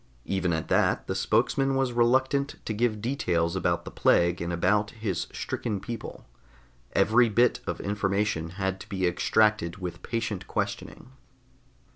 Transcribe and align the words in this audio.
Even 0.25 0.51
at 0.51 0.67
that 0.67 1.05
the 1.05 1.13
spokesman 1.13 1.75
was 1.75 1.93
reluctant 1.93 2.55
to 2.65 2.73
give 2.73 3.03
details 3.03 3.55
about 3.55 3.85
the 3.85 3.91
plague 3.91 4.41
and 4.41 4.51
about 4.51 4.89
his 4.97 5.27
stricken 5.31 5.79
people. 5.79 6.25
Every 6.93 7.29
bit 7.29 7.59
of 7.67 7.79
information 7.79 8.49
had 8.57 8.79
to 8.79 8.89
be 8.89 9.05
extracted 9.05 9.75
with 9.77 10.01
patient 10.01 10.47
questioning. 10.47 11.11